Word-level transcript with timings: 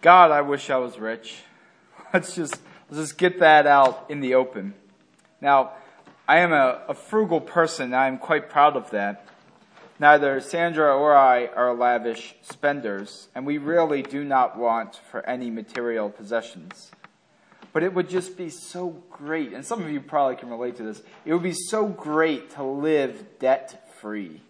God, 0.00 0.30
I 0.30 0.40
wish 0.40 0.70
I 0.70 0.78
was 0.78 0.98
rich. 0.98 1.42
Let's 2.14 2.34
just, 2.34 2.58
let's 2.88 3.08
just 3.08 3.18
get 3.18 3.38
that 3.40 3.66
out 3.66 4.06
in 4.08 4.20
the 4.20 4.34
open. 4.34 4.74
Now, 5.40 5.72
I 6.26 6.38
am 6.38 6.52
a, 6.52 6.82
a 6.88 6.94
frugal 6.94 7.40
person. 7.40 7.94
I 7.94 8.08
am 8.08 8.18
quite 8.18 8.50
proud 8.50 8.76
of 8.76 8.90
that. 8.90 9.26
Neither 10.00 10.40
Sandra 10.40 10.96
or 10.96 11.14
I 11.14 11.46
are 11.46 11.74
lavish 11.74 12.34
spenders, 12.42 13.28
and 13.34 13.46
we 13.46 13.58
really 13.58 14.02
do 14.02 14.24
not 14.24 14.58
want 14.58 14.96
for 14.96 15.24
any 15.26 15.50
material 15.50 16.08
possessions. 16.08 16.90
But 17.72 17.82
it 17.82 17.94
would 17.94 18.08
just 18.08 18.36
be 18.36 18.48
so 18.48 19.02
great, 19.10 19.52
and 19.52 19.64
some 19.64 19.82
of 19.82 19.90
you 19.90 20.00
probably 20.00 20.36
can 20.36 20.48
relate 20.48 20.76
to 20.76 20.82
this. 20.82 21.02
It 21.24 21.32
would 21.32 21.42
be 21.42 21.52
so 21.52 21.86
great 21.86 22.50
to 22.52 22.64
live 22.64 23.38
debt 23.38 23.88
free 24.00 24.40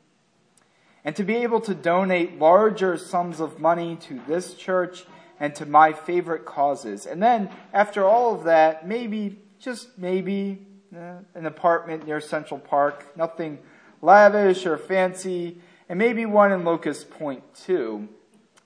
and 1.05 1.17
to 1.17 1.25
be 1.25 1.37
able 1.37 1.61
to 1.63 1.75
donate 1.75 2.39
larger 2.39 2.97
sums 2.97 3.41
of 3.41 3.59
money 3.59 3.97
to 3.97 4.21
this 4.27 4.55
church 4.55 5.05
and 5.41 5.55
to 5.57 5.67
my 5.67 5.93
favorite 5.93 6.45
causes. 6.45 7.07
And 7.07 7.23
then, 7.23 7.49
after 7.73 8.05
all 8.05 8.35
of 8.35 8.45
that, 8.45 8.87
maybe, 8.87 9.39
just 9.59 9.99
maybe, 9.99 10.67
uh, 10.95 11.15
an 11.35 11.47
apartment 11.47 12.07
near 12.07 12.21
Central 12.21 12.61
Park, 12.61 13.17
nothing 13.17 13.59
lavish 14.03 14.67
or 14.67 14.77
fancy, 14.77 15.61
and 15.89 15.99
maybe 15.99 16.27
one 16.27 16.53
in 16.53 16.65
Locust 16.65 17.11
Point 17.11 17.43
too, 17.55 18.09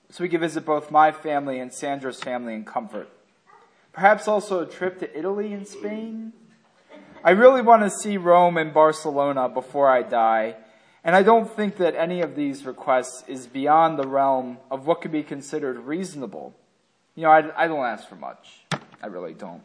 so 0.09 0.23
we 0.23 0.29
can 0.29 0.41
visit 0.41 0.65
both 0.65 0.91
my 0.91 1.11
family 1.11 1.59
and 1.59 1.73
Sandra's 1.73 2.19
family 2.19 2.53
in 2.53 2.65
comfort. 2.65 3.09
Perhaps 3.93 4.27
also 4.27 4.59
a 4.61 4.65
trip 4.65 4.99
to 4.99 5.17
Italy 5.17 5.53
and 5.53 5.67
Spain. 5.67 6.33
I 7.23 7.31
really 7.31 7.61
want 7.61 7.81
to 7.83 7.89
see 7.89 8.17
Rome 8.17 8.57
and 8.57 8.73
Barcelona 8.73 9.49
before 9.49 9.89
I 9.89 10.03
die, 10.03 10.55
and 11.03 11.15
I 11.15 11.23
don't 11.23 11.49
think 11.49 11.77
that 11.77 11.95
any 11.95 12.21
of 12.21 12.35
these 12.35 12.65
requests 12.65 13.23
is 13.27 13.47
beyond 13.47 13.97
the 13.97 14.07
realm 14.07 14.57
of 14.69 14.85
what 14.85 15.01
could 15.01 15.11
be 15.11 15.23
considered 15.23 15.79
reasonable. 15.79 16.53
You 17.15 17.23
know, 17.23 17.29
I, 17.29 17.63
I 17.63 17.67
don't 17.67 17.85
ask 17.85 18.07
for 18.09 18.15
much. 18.15 18.65
I 19.01 19.07
really 19.07 19.33
don't. 19.33 19.61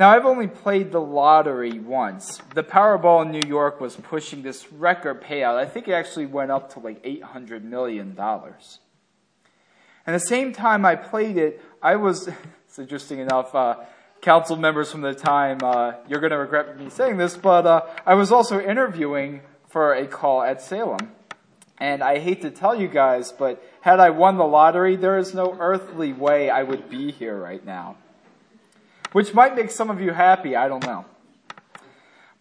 Now, 0.00 0.10
I've 0.10 0.26
only 0.26 0.46
played 0.46 0.92
the 0.92 1.00
lottery 1.00 1.78
once. 1.78 2.40
The 2.54 2.62
Powerball 2.62 3.24
in 3.24 3.30
New 3.30 3.46
York 3.46 3.80
was 3.80 3.96
pushing 3.96 4.42
this 4.42 4.70
record 4.72 5.22
payout. 5.22 5.56
I 5.56 5.66
think 5.66 5.88
it 5.88 5.92
actually 5.92 6.26
went 6.26 6.50
up 6.50 6.72
to 6.74 6.80
like 6.80 7.02
$800 7.02 7.62
million. 7.62 8.14
And 10.06 10.14
the 10.14 10.20
same 10.20 10.52
time 10.52 10.84
I 10.84 10.96
played 10.96 11.36
it, 11.36 11.62
I 11.82 11.96
was, 11.96 12.28
it's 12.66 12.78
interesting 12.78 13.18
enough, 13.18 13.54
uh, 13.54 13.76
council 14.20 14.56
members 14.56 14.90
from 14.90 15.02
the 15.02 15.14
time, 15.14 15.58
uh, 15.62 15.92
you're 16.08 16.20
going 16.20 16.30
to 16.30 16.38
regret 16.38 16.78
me 16.78 16.90
saying 16.90 17.16
this, 17.16 17.36
but 17.36 17.66
uh, 17.66 17.86
I 18.04 18.14
was 18.14 18.32
also 18.32 18.60
interviewing 18.60 19.40
for 19.68 19.94
a 19.94 20.06
call 20.06 20.42
at 20.42 20.62
Salem. 20.62 21.12
And 21.78 22.02
I 22.02 22.18
hate 22.18 22.42
to 22.42 22.50
tell 22.50 22.74
you 22.74 22.88
guys, 22.88 23.32
but 23.32 23.62
had 23.86 24.00
I 24.00 24.10
won 24.10 24.36
the 24.36 24.44
lottery, 24.44 24.96
there 24.96 25.16
is 25.16 25.32
no 25.32 25.56
earthly 25.58 26.12
way 26.12 26.50
I 26.50 26.62
would 26.62 26.90
be 26.90 27.10
here 27.10 27.38
right 27.38 27.64
now 27.64 27.96
which 29.16 29.32
might 29.32 29.56
make 29.56 29.70
some 29.70 29.88
of 29.88 29.98
you 29.98 30.12
happy, 30.12 30.54
I 30.54 30.68
don't 30.68 30.84
know. 30.84 31.06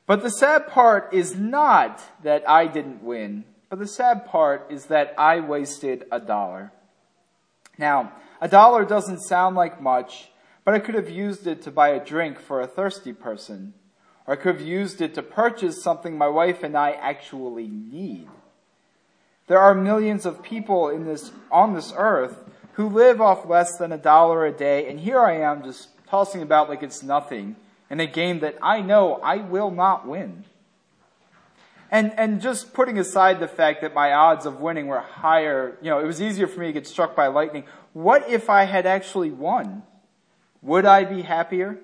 But 0.06 0.24
the 0.24 0.30
sad 0.30 0.68
part 0.68 1.14
is 1.14 1.34
not 1.34 2.02
that 2.22 2.44
I 2.50 2.68
didn't 2.68 3.02
win, 3.02 3.46
but 3.70 3.80
the 3.80 3.88
sad 3.88 4.26
part 4.26 4.68
is 4.70 4.88
that 4.88 5.16
I 5.18 5.40
wasted 5.40 6.04
a 6.12 6.20
dollar. 6.20 6.74
Now, 7.78 8.12
a 8.42 8.50
dollar 8.50 8.84
doesn't 8.84 9.22
sound 9.22 9.56
like 9.56 9.82
much, 9.82 10.32
but 10.66 10.74
I 10.74 10.80
could 10.80 10.96
have 10.96 11.10
used 11.10 11.48
it 11.48 11.62
to 11.62 11.72
buy 11.72 11.92
a 11.92 12.04
drink 12.04 12.42
for 12.42 12.60
a 12.60 12.68
thirsty 12.68 13.14
person, 13.14 13.74
or 14.28 14.34
I 14.34 14.36
could 14.36 14.58
have 14.58 14.68
used 14.68 15.00
it 15.00 15.14
to 15.16 15.24
purchase 15.24 15.82
something 15.82 16.18
my 16.18 16.28
wife 16.28 16.62
and 16.62 16.78
I 16.78 16.92
actually 16.92 17.70
need. 17.70 18.28
There 19.48 19.60
are 19.60 19.76
millions 19.76 20.26
of 20.26 20.42
people 20.42 20.90
in 20.90 21.06
this, 21.06 21.32
on 21.52 21.74
this 21.74 21.94
earth 21.96 22.40
who 22.74 22.90
live 22.90 23.22
off 23.22 23.46
less 23.46 23.78
than 23.78 23.92
a 23.92 23.98
dollar 23.98 24.46
a 24.46 24.52
day, 24.52 24.90
and 24.90 25.00
here 25.00 25.20
I 25.20 25.38
am 25.38 25.64
just 25.64 25.90
tossing 26.08 26.42
about 26.42 26.70
like 26.70 26.84
it's 26.84 27.04
nothing 27.04 27.56
in 27.90 28.00
a 28.00 28.08
game 28.08 28.40
that 28.40 28.58
I 28.62 28.82
know 28.82 29.16
I 29.24 29.38
will 29.38 29.72
not 29.72 30.08
win. 30.08 30.46
And, 31.92 32.14
and 32.18 32.42
just 32.42 32.74
putting 32.74 32.98
aside 32.98 33.40
the 33.40 33.48
fact 33.48 33.82
that 33.82 33.94
my 33.94 34.12
odds 34.12 34.46
of 34.46 34.60
winning 34.60 34.88
were 34.88 35.00
higher, 35.00 35.78
you 35.82 35.90
know, 35.90 36.00
it 36.00 36.06
was 36.06 36.22
easier 36.22 36.48
for 36.48 36.60
me 36.60 36.68
to 36.68 36.74
get 36.74 36.88
struck 36.88 37.16
by 37.16 37.28
lightning. 37.28 37.64
What 37.94 38.28
if 38.28 38.50
I 38.50 38.64
had 38.64 38.86
actually 38.86 39.32
won? 39.32 39.84
Would 40.62 40.86
I 40.86 41.06
be 41.06 41.22
happier? 41.22 41.78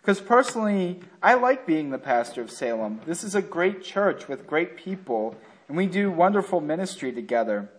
Because 0.00 0.20
personally, 0.20 1.00
I 1.22 1.34
like 1.34 1.66
being 1.66 1.90
the 1.90 1.98
pastor 1.98 2.40
of 2.40 2.50
Salem. 2.50 3.00
This 3.06 3.22
is 3.22 3.34
a 3.34 3.42
great 3.42 3.82
church 3.82 4.28
with 4.28 4.46
great 4.46 4.76
people, 4.76 5.36
and 5.68 5.76
we 5.76 5.86
do 5.86 6.10
wonderful 6.10 6.60
ministry 6.60 7.12
together. 7.12 7.70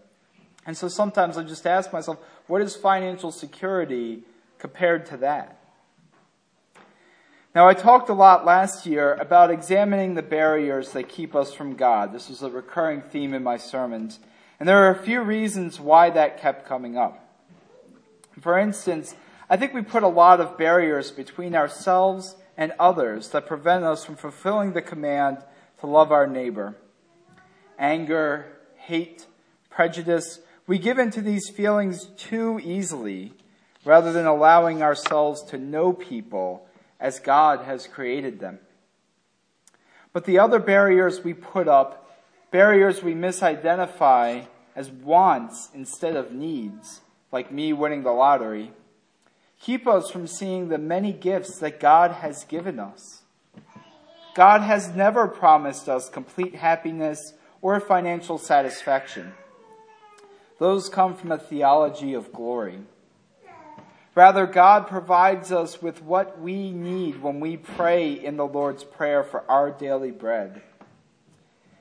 And 0.65 0.75
so 0.75 0.87
sometimes 0.87 1.37
I 1.37 1.43
just 1.43 1.65
ask 1.65 1.93
myself, 1.93 2.17
what 2.47 2.61
is 2.61 2.75
financial 2.75 3.31
security 3.31 4.23
compared 4.59 5.05
to 5.07 5.17
that. 5.17 5.59
Now, 7.55 7.67
I 7.67 7.73
talked 7.73 8.09
a 8.09 8.13
lot 8.13 8.45
last 8.45 8.85
year 8.85 9.15
about 9.15 9.49
examining 9.49 10.13
the 10.13 10.21
barriers 10.21 10.91
that 10.91 11.09
keep 11.09 11.33
us 11.35 11.53
from 11.53 11.75
God. 11.75 12.13
This 12.13 12.29
was 12.29 12.43
a 12.43 12.51
recurring 12.51 13.01
theme 13.01 13.33
in 13.33 13.43
my 13.43 13.57
sermons. 13.57 14.19
And 14.59 14.69
there 14.69 14.83
are 14.85 14.91
a 14.91 15.03
few 15.03 15.21
reasons 15.21 15.79
why 15.79 16.09
that 16.11 16.39
kept 16.39 16.67
coming 16.67 16.97
up. 16.97 17.23
For 18.41 18.59
instance, 18.59 19.15
I 19.49 19.57
think 19.57 19.73
we 19.73 19.81
put 19.81 20.03
a 20.03 20.07
lot 20.07 20.39
of 20.39 20.57
barriers 20.57 21.09
between 21.09 21.55
ourselves 21.55 22.35
and 22.57 22.73
others 22.79 23.29
that 23.29 23.47
prevent 23.47 23.83
us 23.83 24.05
from 24.05 24.17
fulfilling 24.17 24.73
the 24.73 24.81
command 24.81 25.37
to 25.79 25.87
love 25.87 26.11
our 26.11 26.27
neighbor. 26.27 26.75
Anger, 27.77 28.57
hate, 28.75 29.25
prejudice, 29.69 30.39
we 30.65 30.77
give 30.77 30.99
into 30.99 31.21
these 31.21 31.49
feelings 31.49 32.07
too 32.17 32.59
easily 32.63 33.33
rather 33.85 34.11
than 34.11 34.25
allowing 34.25 34.83
ourselves 34.83 35.43
to 35.43 35.57
know 35.57 35.93
people 35.93 36.67
as 36.99 37.19
God 37.19 37.65
has 37.65 37.87
created 37.87 38.39
them. 38.39 38.59
But 40.11 40.25
the 40.25 40.39
other 40.39 40.59
barriers 40.59 41.23
we 41.23 41.33
put 41.33 41.67
up, 41.67 42.09
barriers 42.51 43.03
we 43.03 43.13
misidentify 43.13 44.47
as 44.75 44.89
wants 44.91 45.69
instead 45.73 46.15
of 46.15 46.31
needs, 46.31 47.01
like 47.31 47.51
me 47.51 47.71
winning 47.71 48.03
the 48.03 48.11
lottery, 48.11 48.71
keep 49.59 49.87
us 49.87 50.09
from 50.09 50.27
seeing 50.27 50.69
the 50.69 50.77
many 50.77 51.13
gifts 51.13 51.59
that 51.59 51.79
God 51.79 52.11
has 52.11 52.43
given 52.45 52.79
us. 52.79 53.21
God 54.35 54.61
has 54.61 54.89
never 54.89 55.27
promised 55.27 55.87
us 55.89 56.09
complete 56.09 56.55
happiness 56.55 57.33
or 57.61 57.79
financial 57.79 58.37
satisfaction. 58.37 59.33
Those 60.59 60.89
come 60.89 61.15
from 61.15 61.31
a 61.31 61.37
theology 61.37 62.13
of 62.13 62.33
glory. 62.33 62.79
Rather, 64.15 64.47
God 64.47 64.87
provides 64.87 65.51
us 65.51 65.79
with 65.79 66.01
what 66.01 66.41
we 66.41 66.71
need 66.71 67.21
when 67.21 67.39
we 67.39 67.55
pray 67.55 68.11
in 68.11 68.35
the 68.35 68.47
Lord's 68.47 68.83
Prayer 68.83 69.23
for 69.23 69.43
our 69.49 69.69
daily 69.69 70.09
bread. 70.09 70.63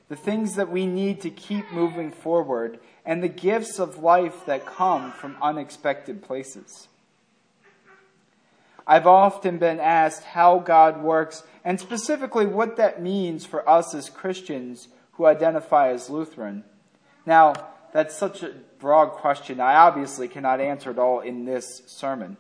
The 0.09 0.17
things 0.17 0.55
that 0.57 0.71
we 0.71 0.87
need 0.87 1.23
to 1.23 1.31
keep 1.31 1.73
moving 1.73 2.13
forward, 2.13 2.79
and 3.07 3.23
the 3.23 3.29
gifts 3.29 3.79
of 3.79 4.03
life 4.03 4.45
that 4.45 4.67
come 4.67 5.13
from 5.13 5.37
unexpected 5.41 6.23
places. 6.23 6.89
I've 8.87 9.07
often 9.07 9.59
been 9.59 9.81
asked 9.81 10.23
how 10.23 10.59
God 10.59 11.03
works, 11.03 11.43
and 11.65 11.81
specifically 11.81 12.47
what 12.47 12.77
that 12.77 13.03
means 13.03 13.47
for 13.47 13.69
us 13.69 13.95
as 13.95 14.11
Christians 14.11 14.89
who 15.17 15.27
identify 15.27 15.89
as 15.89 16.11
Lutheran. 16.11 16.65
Now, 17.25 17.55
that's 17.93 18.15
such 18.15 18.43
a 18.43 18.55
broad 18.79 19.13
question. 19.13 19.61
I 19.61 19.75
obviously 19.77 20.29
cannot 20.29 20.61
answer 20.61 20.91
it 20.91 20.99
all 20.99 21.21
in 21.21 21.45
this 21.45 21.83
sermon. 21.87 22.37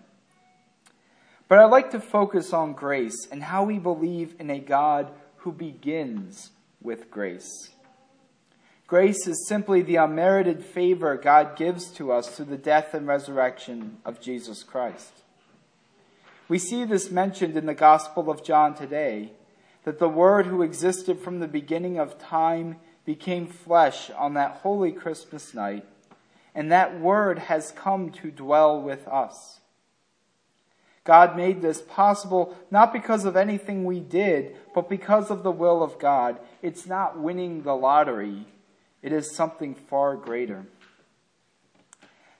But 1.48 1.59
I'd 1.59 1.70
like 1.70 1.92
to 1.92 2.00
focus 2.00 2.53
on 2.53 2.72
grace 2.72 3.26
and 3.31 3.42
how 3.42 3.65
we 3.65 3.78
believe 3.78 4.34
in 4.38 4.50
a 4.50 4.59
God 4.59 5.10
who 5.38 5.53
begins 5.53 6.50
with 6.82 7.10
grace. 7.10 7.70
Grace 8.86 9.27
is 9.27 9.48
simply 9.48 9.83
the 9.83 9.97
unmerited 9.97 10.65
favor 10.65 11.16
God 11.16 11.56
gives 11.56 11.91
to 11.92 12.12
us 12.12 12.28
through 12.28 12.47
the 12.47 12.56
death 12.56 12.95
and 12.95 13.06
resurrection 13.06 13.98
of 14.04 14.21
Jesus 14.21 14.62
Christ. 14.62 15.22
We 16.48 16.59
see 16.59 16.84
this 16.84 17.10
mentioned 17.10 17.56
in 17.56 17.66
the 17.66 17.74
Gospel 17.74 18.30
of 18.30 18.45
John 18.45 18.74
today 18.74 19.33
that 19.86 20.00
the 20.00 20.09
Word 20.09 20.47
who 20.47 20.62
existed 20.62 21.21
from 21.21 21.38
the 21.38 21.47
beginning 21.47 21.97
of 21.97 22.18
time 22.18 22.74
became 23.04 23.47
flesh 23.47 24.10
on 24.10 24.34
that 24.34 24.59
holy 24.62 24.91
Christmas 24.91 25.54
night, 25.54 25.86
and 26.56 26.72
that 26.72 26.98
Word 26.98 27.38
has 27.38 27.71
come 27.71 28.10
to 28.10 28.33
dwell 28.33 28.83
with 28.83 29.06
us. 29.06 29.60
God 31.04 31.36
made 31.36 31.62
this 31.62 31.80
possible 31.80 32.56
not 32.68 32.92
because 32.92 33.24
of 33.24 33.36
anything 33.36 33.84
we 33.84 34.00
did, 34.00 34.56
but 34.74 34.91
because 34.91 35.30
of 35.30 35.44
the 35.44 35.53
will 35.53 35.84
of 35.84 36.00
God. 36.00 36.41
It's 36.62 36.86
not 36.86 37.21
winning 37.21 37.62
the 37.62 37.77
lottery, 37.77 38.44
it 39.03 39.12
is 39.12 39.30
something 39.30 39.77
far 39.77 40.16
greater. 40.16 40.66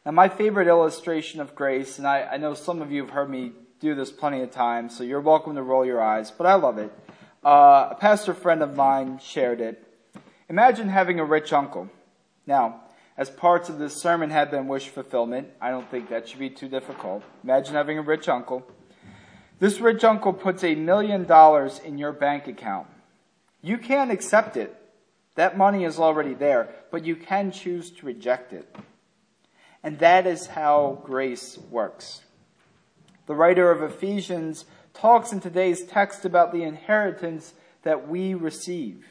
Now, 0.05 0.11
my 0.11 0.29
favorite 0.29 0.67
illustration 0.67 1.41
of 1.41 1.55
grace, 1.55 1.99
and 1.99 2.09
I, 2.09 2.23
I 2.23 2.37
know 2.39 2.55
some 2.55 2.83
of 2.83 2.91
you 2.91 3.03
have 3.03 3.11
heard 3.11 3.31
me 3.31 3.53
do 3.79 3.95
this 3.95 4.11
plenty 4.11 4.41
of 4.43 4.51
times, 4.51 4.97
so 4.97 5.05
you're 5.05 5.21
welcome 5.21 5.55
to 5.55 5.63
roll 5.63 5.87
your 5.87 6.03
eyes, 6.03 6.33
but 6.33 6.49
I 6.49 6.55
love 6.55 6.79
it. 6.79 6.93
Uh, 7.47 7.91
a 7.93 7.95
pastor 7.95 8.35
friend 8.35 8.61
of 8.61 8.75
mine 8.75 9.21
shared 9.23 9.61
it. 9.61 9.81
Imagine 10.49 10.89
having 10.89 11.21
a 11.21 11.25
rich 11.25 11.53
uncle. 11.53 11.89
Now, 12.45 12.81
as 13.17 13.31
parts 13.31 13.69
of 13.69 13.79
this 13.79 14.03
sermon 14.03 14.31
have 14.31 14.51
been 14.51 14.67
wish 14.67 14.89
fulfillment. 14.89 15.51
I 15.61 15.71
don't 15.71 15.89
think 15.89 16.09
that 16.09 16.29
should 16.29 16.41
be 16.41 16.51
too 16.51 16.69
difficult. 16.69 17.23
Imagine 17.45 17.75
having 17.75 17.99
a 17.99 18.03
rich 18.03 18.29
uncle. 18.29 18.67
This 19.61 19.79
rich 19.79 20.03
uncle 20.03 20.33
puts 20.33 20.65
a 20.65 20.75
million 20.75 21.23
dollars 21.23 21.79
in 21.79 21.99
your 21.99 22.11
bank 22.11 22.49
account. 22.49 22.89
You 23.63 23.79
can't 23.79 24.11
accept 24.11 24.57
it. 24.57 24.77
That 25.37 25.57
money 25.57 25.85
is 25.85 26.01
already 26.01 26.35
there, 26.35 26.75
but 26.91 27.05
you 27.05 27.15
can 27.15 27.53
choose 27.53 27.93
to 27.93 28.07
reject 28.07 28.55
it. 28.55 28.75
And 29.85 30.01
that 30.01 30.27
is 30.27 30.49
how 30.49 31.01
grace 31.05 31.57
works. 31.71 32.23
The 33.27 33.37
writer 33.37 33.71
of 33.71 33.85
Ephesians 33.85 34.65
talks 34.97 35.33
in 35.33 35.41
today's 35.41 35.85
text 35.85 36.25
about 36.25 36.53
the 36.53 36.63
inheritance 36.63 37.53
that 37.83 38.09
we 38.09 38.35
receive. 38.35 39.07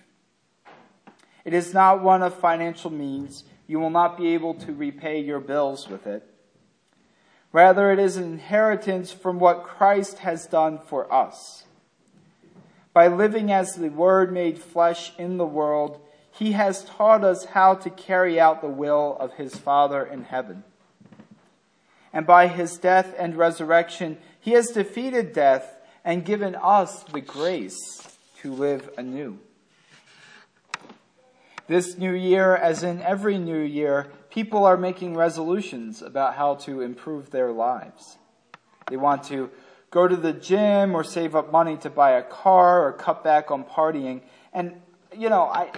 It 1.44 1.54
is 1.54 1.74
not 1.74 2.02
one 2.02 2.24
of 2.24 2.34
financial 2.34 2.92
means. 2.92 3.44
You 3.68 3.80
will 3.80 3.92
not 3.92 4.18
be 4.18 4.34
able 4.34 4.56
to 4.56 4.74
repay 4.74 5.20
your 5.20 5.40
bills 5.40 5.88
with 5.88 6.08
it. 6.08 6.28
Rather, 7.52 7.92
it 7.92 8.00
is 8.00 8.18
an 8.18 8.24
inheritance 8.24 9.12
from 9.12 9.40
what 9.40 9.64
Christ 9.64 10.20
has 10.20 10.48
done 10.48 10.80
for 10.80 11.12
us. 11.14 11.64
By 12.92 13.08
living 13.08 13.52
as 13.52 13.76
the 13.76 13.90
Word 13.90 14.34
made 14.34 14.58
flesh 14.58 15.12
in 15.18 15.38
the 15.38 15.46
world, 15.46 16.02
He 16.32 16.54
has 16.54 16.84
taught 16.84 17.24
us 17.24 17.46
how 17.46 17.76
to 17.76 17.90
carry 17.90 18.40
out 18.40 18.62
the 18.62 18.68
will 18.68 19.16
of 19.20 19.34
His 19.34 19.56
Father 19.56 20.04
in 20.04 20.24
heaven. 20.24 20.64
And 22.12 22.26
by 22.26 22.48
His 22.48 22.78
death 22.78 23.14
and 23.18 23.38
resurrection, 23.38 24.18
He 24.40 24.52
has 24.52 24.68
defeated 24.68 25.32
death 25.32 25.75
and 26.06 26.24
given 26.24 26.56
us 26.56 27.04
the 27.04 27.20
grace 27.20 28.18
to 28.42 28.54
live 28.54 28.90
anew. 28.98 29.40
This 31.68 31.98
new 31.98 32.14
year, 32.14 32.56
as 32.56 32.84
in 32.84 33.02
every 33.02 33.40
new 33.40 33.60
year, 33.60 34.12
people 34.30 34.66
are 34.66 34.78
making 34.78 35.16
resolutions 35.16 36.04
about 36.04 36.36
how 36.36 36.56
to 36.56 36.82
improve 36.82 37.32
their 37.32 37.52
lives. 37.52 38.18
They 38.88 38.98
want 38.98 39.24
to 39.26 39.50
go 39.90 40.08
to 40.08 40.16
the 40.16 40.32
gym 40.32 40.94
or 40.94 41.04
save 41.04 41.36
up 41.36 41.52
money 41.52 41.76
to 41.78 41.90
buy 41.90 42.12
a 42.12 42.22
car 42.22 42.86
or 42.86 42.94
cut 42.94 43.24
back 43.24 43.50
on 43.50 43.64
partying. 43.64 44.22
And, 44.54 44.80
you 45.18 45.30
know, 45.30 45.44
I, 45.44 45.72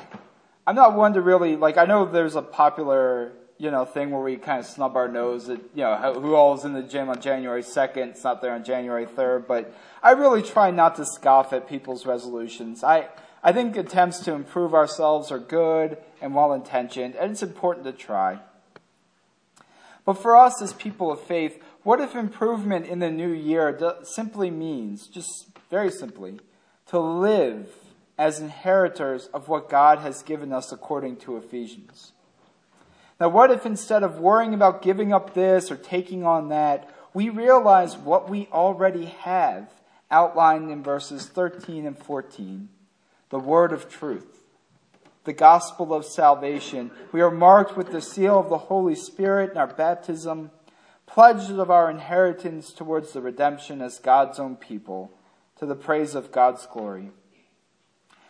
I'm 0.66 0.76
not 0.76 0.94
one 0.94 1.14
to 1.14 1.22
really, 1.22 1.56
like, 1.56 1.78
I 1.78 1.86
know 1.86 2.04
there's 2.04 2.36
a 2.36 2.42
popular, 2.42 3.32
you 3.58 3.72
know, 3.72 3.86
thing 3.86 4.12
where 4.12 4.22
we 4.22 4.38
kind 4.38 4.60
of 4.60 4.66
snub 4.66 4.96
our 4.96 5.08
nose 5.08 5.50
at, 5.50 5.60
you 5.74 5.84
know, 5.84 6.14
who 6.14 6.36
all 6.36 6.56
is 6.56 6.64
in 6.64 6.74
the 6.74 6.84
gym 6.84 7.10
on 7.10 7.20
January 7.22 7.64
2nd, 7.64 8.10
it's 8.10 8.24
not 8.24 8.42
there 8.42 8.54
on 8.54 8.64
January 8.64 9.06
3rd, 9.06 9.48
but 9.48 9.74
I 10.04 10.12
really 10.12 10.44
try 10.44 10.70
not 10.70 10.96
to 10.98 11.06
scoff 11.06 11.54
at 11.54 11.68
people's 11.68 12.06
resolutions. 12.06 12.84
I, 12.84 13.08
I 13.44 13.52
think 13.52 13.76
attempts 13.76 14.20
to 14.20 14.34
improve 14.34 14.74
ourselves 14.74 15.32
are 15.32 15.40
good 15.40 15.98
and 16.22 16.36
well 16.36 16.54
intentioned, 16.54 17.16
and 17.16 17.32
it's 17.32 17.44
important 17.44 17.86
to 17.86 17.92
try. 17.92 18.40
But 20.06 20.14
for 20.14 20.38
us 20.38 20.62
as 20.62 20.74
people 20.74 21.12
of 21.12 21.20
faith, 21.20 21.62
what 21.84 22.00
if 22.00 22.16
improvement 22.16 22.86
in 22.86 23.00
the 23.00 23.12
new 23.12 23.32
year 23.32 23.78
simply 24.04 24.52
means, 24.52 25.08
just 25.08 25.48
very 25.70 25.92
simply, 25.92 26.40
to 26.88 27.00
live 27.00 27.70
as 28.18 28.40
inheritors 28.40 29.28
of 29.28 29.48
what 29.48 29.70
God 29.70 30.00
has 30.00 30.24
given 30.24 30.54
us 30.54 30.72
according 30.72 31.18
to 31.18 31.38
Ephesians? 31.38 32.14
Now, 33.20 33.30
what 33.30 33.52
if 33.52 33.66
instead 33.66 34.04
of 34.04 34.20
worrying 34.20 34.54
about 34.54 34.82
giving 34.82 35.12
up 35.12 35.34
this 35.34 35.72
or 35.72 35.76
taking 35.76 36.24
on 36.24 36.50
that, 36.50 36.90
we 37.14 37.30
realize 37.30 37.98
what 37.98 38.30
we 38.30 38.48
already 38.52 39.06
have 39.06 39.72
outlined 40.12 40.70
in 40.70 40.84
verses 40.84 41.26
13 41.26 41.86
and 41.86 41.98
14 41.98 42.70
the 43.30 43.40
word 43.40 43.74
of 43.74 43.90
truth, 43.90 44.44
the 45.26 45.34
gospel 45.34 45.94
of 45.94 46.06
salvation. 46.06 46.92
We 47.12 47.22
are 47.22 47.32
marked 47.32 47.76
with 47.76 47.92
the 47.92 48.02
seal 48.02 48.40
of 48.40 48.50
the 48.50 48.58
Holy 48.58 48.96
Spirit 48.96 49.52
in 49.52 49.58
our 49.58 49.68
baptism, 49.68 50.52
pledged 51.06 51.52
of 51.52 51.70
our 51.70 51.90
inheritance 51.92 52.72
towards 52.72 53.12
the 53.12 53.22
redemption 53.22 53.82
as 53.82 54.00
God's 54.00 54.40
own 54.40 54.56
people, 54.56 55.12
to 55.60 55.66
the 55.66 55.76
praise 55.76 56.16
of 56.16 56.32
God's 56.32 56.66
glory. 56.68 57.12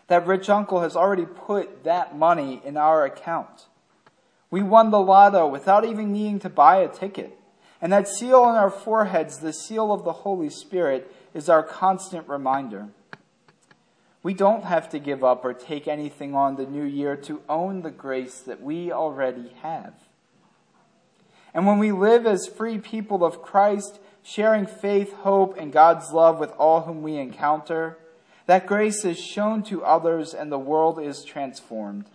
That 0.08 0.26
rich 0.26 0.50
uncle 0.50 0.82
has 0.82 0.96
already 0.96 1.26
put 1.26 1.84
that 1.84 2.18
money 2.18 2.62
in 2.64 2.78
our 2.78 3.04
account. 3.04 3.68
We 4.50 4.64
won 4.64 4.92
the 4.92 5.00
lotto 5.00 5.48
without 5.48 5.86
even 5.86 6.14
needing 6.14 6.40
to 6.40 6.50
buy 6.50 6.78
a 6.78 6.88
ticket. 6.88 7.38
And 7.82 7.92
that 7.94 8.08
seal 8.08 8.42
on 8.42 8.56
our 8.56 8.70
foreheads, 8.70 9.40
the 9.40 9.54
seal 9.54 9.92
of 9.92 10.04
the 10.04 10.14
Holy 10.14 10.50
Spirit, 10.50 11.14
is 11.34 11.50
our 11.50 11.64
constant 11.64 12.28
reminder. 12.28 12.88
We 14.24 14.34
don't 14.34 14.66
have 14.66 14.90
to 14.90 15.00
give 15.00 15.24
up 15.24 15.46
or 15.46 15.54
take 15.54 15.88
anything 15.88 16.34
on 16.34 16.56
the 16.56 16.66
new 16.66 16.84
year 16.84 17.16
to 17.18 17.42
own 17.48 17.82
the 17.82 17.92
grace 17.92 18.40
that 18.42 18.62
we 18.62 18.92
already 18.92 19.54
have. 19.62 19.94
And 21.54 21.66
when 21.66 21.80
we 21.80 21.92
live 21.92 22.26
as 22.26 22.48
free 22.48 22.78
people 22.78 23.24
of 23.24 23.42
Christ, 23.42 24.00
sharing 24.24 24.66
faith, 24.66 25.14
hope, 25.14 25.58
and 25.58 25.72
God's 25.72 26.12
love 26.12 26.40
with 26.40 26.52
all 26.58 26.82
whom 26.82 27.02
we 27.04 27.18
encounter, 27.18 27.98
that 28.48 28.68
grace 28.68 29.06
is 29.06 29.20
shown 29.20 29.64
to 29.64 29.84
others 29.84 30.34
and 30.34 30.52
the 30.52 30.60
world 30.60 31.00
is 31.00 31.24
transformed. 31.24 32.06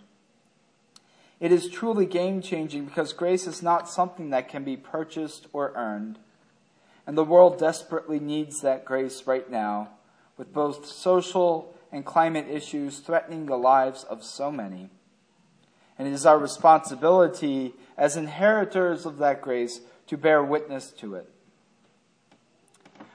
It 1.43 1.51
is 1.51 1.67
truly 1.67 2.05
game 2.05 2.41
changing 2.41 2.85
because 2.85 3.11
grace 3.11 3.47
is 3.47 3.61
not 3.61 3.89
something 3.89 4.29
that 4.29 4.47
can 4.47 4.63
be 4.63 4.77
purchased 4.77 5.47
or 5.51 5.73
earned. 5.75 6.17
And 7.05 7.17
the 7.17 7.25
world 7.25 7.59
desperately 7.59 8.17
needs 8.17 8.61
that 8.61 8.85
grace 8.85 9.27
right 9.27 9.51
now, 9.51 9.89
with 10.37 10.53
both 10.53 10.85
social 10.85 11.75
and 11.91 12.05
climate 12.05 12.47
issues 12.49 12.99
threatening 12.99 13.45
the 13.45 13.57
lives 13.57 14.05
of 14.05 14.23
so 14.23 14.53
many. 14.53 14.89
And 15.99 16.07
it 16.07 16.13
is 16.13 16.25
our 16.25 16.39
responsibility 16.39 17.73
as 17.97 18.15
inheritors 18.15 19.05
of 19.05 19.17
that 19.17 19.41
grace 19.41 19.81
to 20.07 20.15
bear 20.15 20.41
witness 20.41 20.91
to 20.91 21.15
it. 21.15 21.29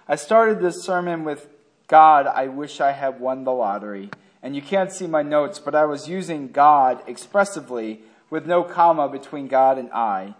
I 0.06 0.16
started 0.16 0.60
this 0.60 0.84
sermon 0.84 1.24
with 1.24 1.48
God, 1.86 2.26
I 2.26 2.48
wish 2.48 2.78
I 2.78 2.92
had 2.92 3.20
won 3.20 3.44
the 3.44 3.52
lottery. 3.52 4.10
And 4.42 4.54
you 4.54 4.60
can't 4.60 4.92
see 4.92 5.06
my 5.06 5.22
notes, 5.22 5.58
but 5.58 5.74
I 5.74 5.86
was 5.86 6.10
using 6.10 6.48
God 6.48 7.02
expressively 7.06 8.02
with 8.30 8.46
no 8.46 8.62
comma 8.62 9.08
between 9.08 9.48
God 9.48 9.78
and 9.78 9.90
I. 9.92 10.34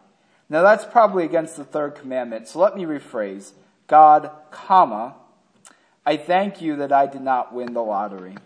Now 0.49 0.63
that's 0.63 0.85
probably 0.85 1.25
against 1.25 1.57
the 1.57 1.65
third 1.65 1.95
commandment, 1.95 2.49
so 2.49 2.59
let 2.59 2.77
me 2.77 2.85
rephrase. 2.85 3.53
God, 3.87 4.31
comma, 4.51 5.15
I 6.07 6.17
thank 6.17 6.63
you 6.63 6.77
that 6.77 6.93
I 6.93 7.07
did 7.07 7.23
not 7.23 7.53
win 7.53 7.75
the 7.75 7.83
lottery. 7.83 8.37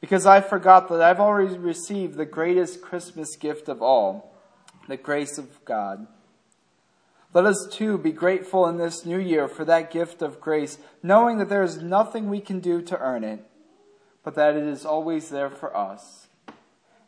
Because 0.00 0.26
I 0.26 0.40
forgot 0.40 0.88
that 0.88 1.02
I've 1.02 1.20
already 1.20 1.56
received 1.56 2.16
the 2.16 2.26
greatest 2.26 2.80
Christmas 2.80 3.34
gift 3.36 3.68
of 3.68 3.82
all, 3.82 4.32
the 4.88 4.96
grace 4.96 5.38
of 5.38 5.64
God. 5.64 6.06
Let 7.34 7.46
us 7.46 7.68
too 7.70 7.98
be 7.98 8.12
grateful 8.12 8.66
in 8.66 8.78
this 8.78 9.04
new 9.04 9.18
year 9.18 9.48
for 9.48 9.64
that 9.64 9.90
gift 9.90 10.22
of 10.22 10.40
grace, 10.40 10.78
knowing 11.02 11.38
that 11.38 11.48
there 11.48 11.62
is 11.62 11.82
nothing 11.82 12.28
we 12.28 12.40
can 12.40 12.60
do 12.60 12.80
to 12.82 12.98
earn 12.98 13.24
it, 13.24 13.44
but 14.22 14.34
that 14.36 14.56
it 14.56 14.64
is 14.64 14.86
always 14.86 15.28
there 15.28 15.50
for 15.50 15.76
us. 15.76 16.25